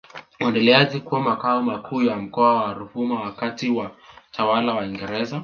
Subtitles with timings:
[0.39, 3.91] uliendelea kuwa Makao makuu ya Mkoa wa Ruvuma wakati wa
[4.31, 5.39] utawala wa Waingereza